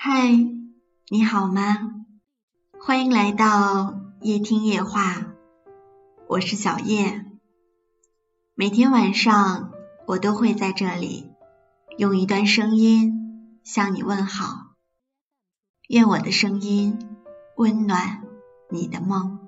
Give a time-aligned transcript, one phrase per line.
[0.00, 0.30] 嗨，
[1.08, 2.04] 你好吗？
[2.80, 5.34] 欢迎来到夜听夜话，
[6.28, 7.26] 我是小叶。
[8.54, 9.72] 每天晚上，
[10.06, 11.32] 我都会在这里
[11.96, 14.76] 用一段声音向你问好。
[15.88, 16.96] 愿我的声音
[17.56, 18.22] 温暖
[18.70, 19.40] 你的梦。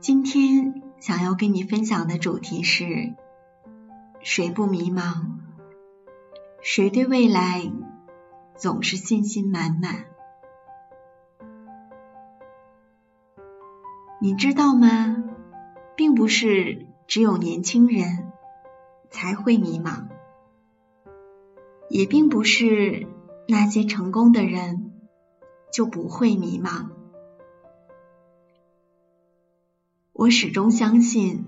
[0.00, 3.14] 今天想要跟你分享的主题是：
[4.22, 5.33] 谁不迷茫？
[6.66, 7.70] 谁对未来
[8.56, 10.06] 总是信心满满？
[14.18, 15.24] 你知道吗？
[15.94, 18.32] 并不是只有年轻人
[19.10, 20.06] 才会迷茫，
[21.90, 23.08] 也并不是
[23.46, 24.94] 那些成功的人
[25.70, 26.88] 就不会迷茫。
[30.14, 31.44] 我始终相信，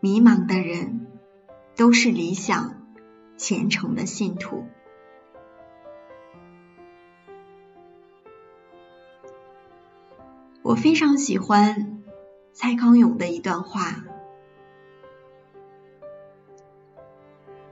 [0.00, 1.06] 迷茫的人
[1.76, 2.77] 都是理想
[3.38, 4.66] 虔诚的信徒。
[10.62, 12.02] 我非常喜欢
[12.52, 14.04] 蔡康永的一段话：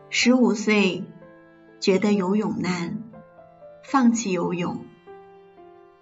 [0.09, 1.05] 十五岁
[1.79, 3.03] 觉得游泳难，
[3.85, 4.79] 放弃游泳；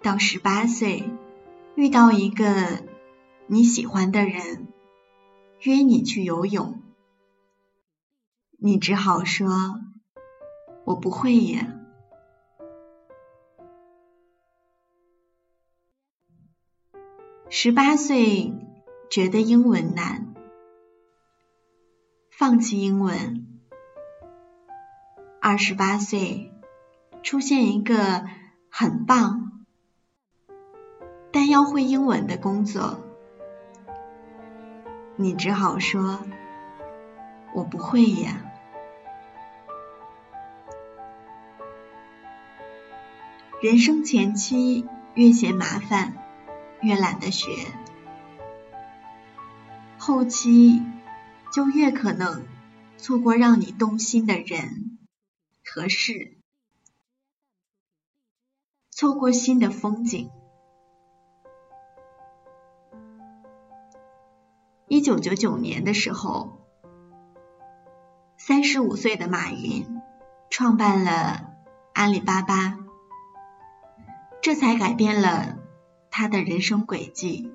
[0.01, 1.03] 到十八岁
[1.75, 2.45] 遇到一个。
[3.47, 4.69] 你喜欢的人
[5.59, 6.81] 约你去游泳，
[8.65, 9.79] 你只好说
[10.85, 11.67] ：“我不会呀。”
[17.47, 18.55] 十八岁
[19.11, 20.33] 觉得英文难，
[22.31, 23.45] 放弃英文；
[25.39, 26.51] 二十八岁
[27.21, 28.25] 出现一个
[28.71, 29.63] 很棒
[31.31, 32.99] 但要会英文的工作。
[35.17, 36.25] 你只好说
[37.53, 38.53] ：“我不会呀。”
[43.65, 46.13] 人生前期越嫌麻烦，
[46.83, 47.49] 越懒得学，
[49.97, 50.83] 后期
[51.51, 52.45] 就越可能
[52.99, 54.99] 错过让你动心的人
[55.65, 56.37] 和事，
[58.91, 60.29] 错过新的风景。
[64.87, 66.67] 一九九九年的时候，
[68.37, 70.03] 三十五岁的马云
[70.51, 71.49] 创办了
[71.95, 72.77] 阿里巴巴，
[74.45, 75.57] 这才改变了
[76.11, 77.51] 他的人生轨迹。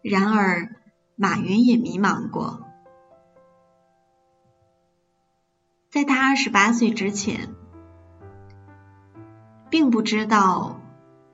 [0.00, 0.74] 然而，
[1.14, 2.66] 马云也迷茫过，
[5.90, 7.54] 在他二十八岁之前，
[9.68, 10.80] 并不知道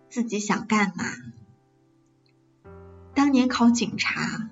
[0.09, 1.05] 自己想干嘛。
[3.15, 4.51] 当年考警察，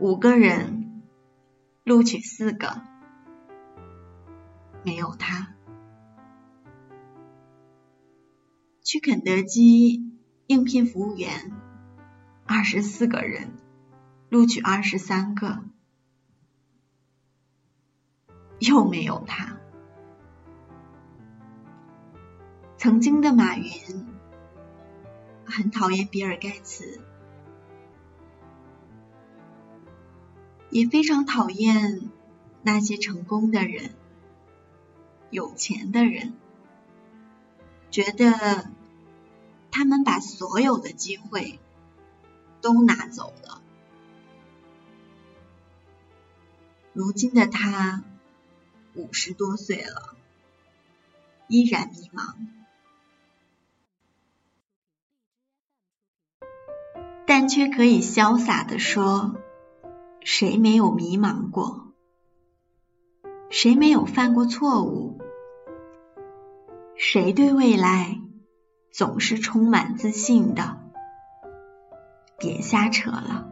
[0.00, 1.04] 五个人
[1.84, 2.82] 录取四个，
[4.82, 5.53] 没有他。
[8.84, 10.12] 去肯德基
[10.46, 11.50] 应聘服务员，
[12.44, 13.50] 二十四个人
[14.28, 15.64] 录取二十三个，
[18.58, 19.56] 又没有他。
[22.76, 23.72] 曾经的马云
[25.46, 27.00] 很讨厌比尔盖茨。
[30.68, 32.10] 也非常讨厌
[32.62, 33.94] 那些成功的人、
[35.30, 36.34] 有钱的人，
[37.94, 38.68] 觉得
[39.70, 41.60] 他们把所有的机会
[42.60, 43.62] 都拿走了。
[46.92, 48.02] 如今的他
[48.94, 50.16] 五十多岁了，
[51.46, 52.34] 依然迷茫，
[57.26, 59.36] 但却可以潇洒的说。
[60.20, 61.92] 谁没有迷茫过？
[63.50, 65.20] 谁没有犯过错误？
[67.06, 68.18] 谁对未来
[68.90, 70.78] 总是充满自信的？
[72.38, 73.46] 别瞎扯了。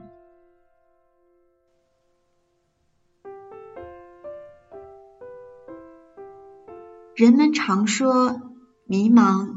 [7.14, 8.40] 人们常说，
[8.84, 9.50] 迷茫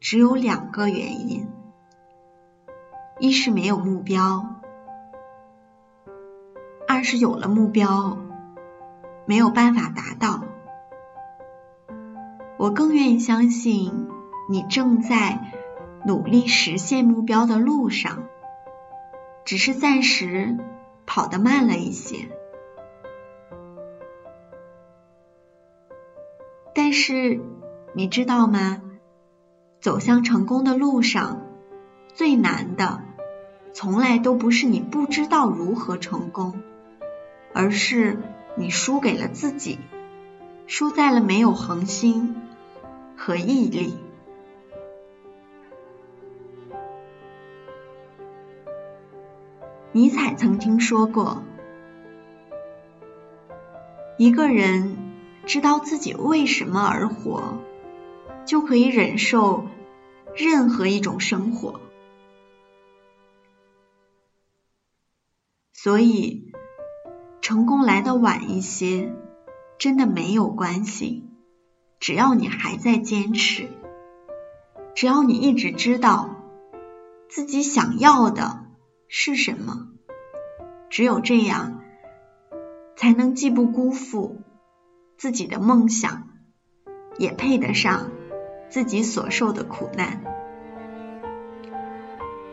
[0.00, 1.46] 只有两个原因：
[3.20, 4.62] 一是没有目标。
[6.88, 8.16] 二是有了目标，
[9.26, 10.44] 没有办法达到。
[12.58, 14.08] 我更愿意相信
[14.50, 15.52] 你正在
[16.04, 18.24] 努力实现目标的路上，
[19.44, 20.56] 只是暂时
[21.06, 22.28] 跑得慢了一些。
[26.74, 27.40] 但是
[27.94, 28.82] 你知道吗？
[29.80, 31.40] 走向成功的路上，
[32.12, 33.00] 最难的
[33.72, 36.60] 从来都不是你不知道如何成功。
[37.54, 38.18] 而是
[38.56, 39.78] 你输给了自己，
[40.66, 42.36] 输在了没有恒心
[43.18, 43.98] 和毅力。
[49.92, 51.42] 尼采曾经说过
[54.16, 54.96] ：“一个人
[55.44, 57.58] 知道自己为什么而活，
[58.46, 59.66] 就可以忍受
[60.36, 61.80] 任何一种生活。”
[65.72, 66.52] 所以，
[67.40, 69.12] 成功来的晚一些，
[69.78, 71.27] 真的没有关系。
[72.00, 73.68] 只要你还在坚持，
[74.94, 76.36] 只要你一直知道
[77.28, 78.64] 自己想要的
[79.08, 79.88] 是什么，
[80.90, 81.80] 只有这样，
[82.96, 84.42] 才能既不辜负
[85.16, 86.28] 自己的梦想，
[87.18, 88.10] 也配得上
[88.68, 90.22] 自己所受的苦难。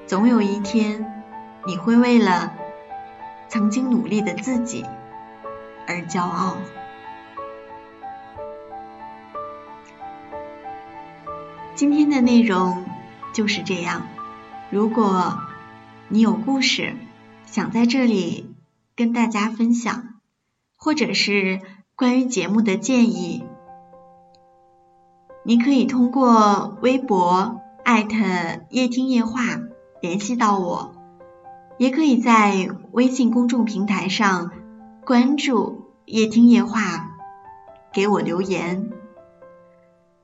[0.08, 1.24] 总有一天，
[1.66, 2.54] 你会为了。
[3.48, 4.84] 曾经努力的自己
[5.88, 6.58] 而骄傲。
[11.76, 12.86] 今天的内容
[13.34, 14.08] 就是这样。
[14.72, 15.42] 如果
[16.08, 16.96] 你有故事
[17.46, 18.56] 想在这里
[18.96, 20.22] 跟大家分享，
[20.78, 21.60] 或者是
[21.98, 23.44] 关于节目的建议，
[25.44, 28.16] 你可以通过微博艾特
[28.70, 29.42] 夜听夜话
[30.02, 30.96] 联系到我。
[31.78, 34.54] 也可以在微信公众平台上
[35.06, 37.18] 关注“夜听夜话”，
[37.92, 38.92] 给我留言。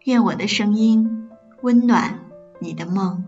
[0.05, 1.20] 愿我的声音
[1.61, 2.19] 温暖
[2.59, 3.23] 你的梦。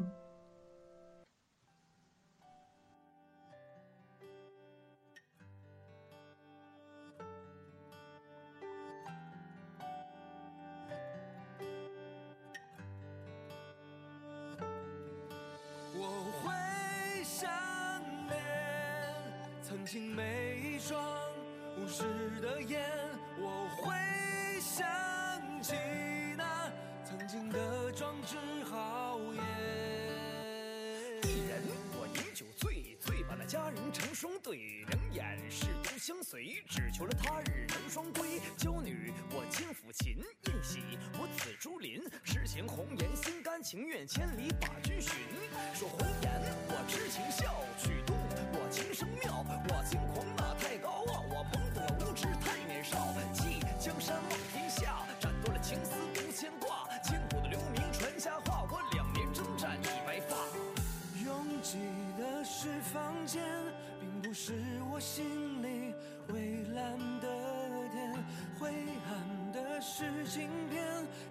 [19.62, 21.04] 曾经每一双
[21.78, 22.04] 无视
[22.42, 22.82] 的眼，
[23.38, 23.94] 我会
[24.60, 24.88] 想
[25.62, 25.76] 起
[26.38, 26.72] 那
[27.04, 29.42] 曾经的壮志豪言。
[31.24, 31.62] 一人
[31.94, 38.40] 我饮酒醉，醉把那佳人成双对，两眼是都相随，只求了他日能双归。
[38.58, 40.18] 娇女我轻抚琴，
[40.48, 45.14] 宴喜我紫竹林，诗情红颜心甘情愿，千里把君寻。
[45.76, 46.32] 说红颜
[46.70, 48.18] 我痴情笑，曲动
[48.54, 49.46] 我琴声妙。
[49.70, 50.23] 我轻狂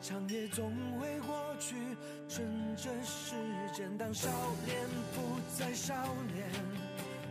[0.02, 0.68] 长夜总
[0.98, 1.76] 会过去，
[2.28, 2.44] 顺
[2.74, 3.36] 着时
[3.72, 3.96] 间。
[3.96, 4.28] 当少
[4.66, 4.76] 年
[5.14, 5.94] 不再少
[6.34, 6.44] 年，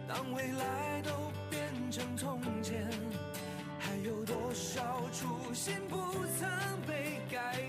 [0.08, 1.12] 当未来都
[1.50, 2.88] 变成从前，
[3.78, 5.98] 还有多少初心不
[6.40, 6.50] 曾
[6.88, 7.60] 被改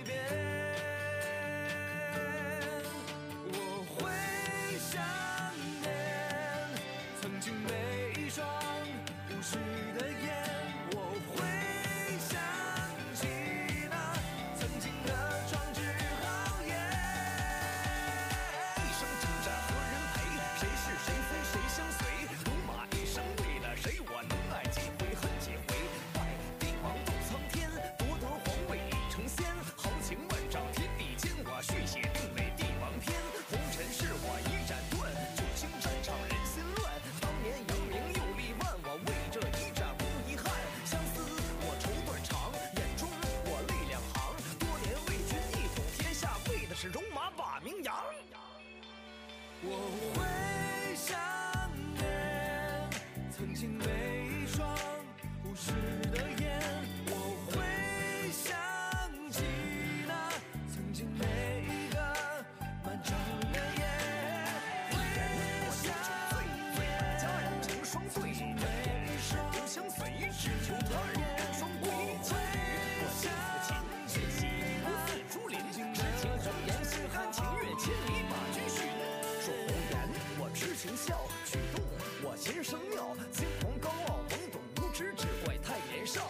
[80.97, 81.83] 举动
[82.23, 86.21] 我心生妙，轻狂高傲，懵懂无知，只怪太年少。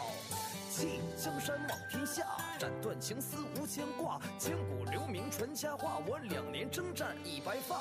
[0.70, 2.24] 弃江山望天下，
[2.58, 5.98] 斩断情丝无牵挂，千古留名传佳话。
[6.06, 7.80] 我两年征战已白发。